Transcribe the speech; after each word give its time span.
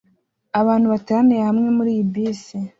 Abantu 0.59 0.85
bateraniye 0.93 1.41
hamwe 1.49 1.67
muri 1.77 1.89
iyi 1.95 2.03
bisi 2.13 2.55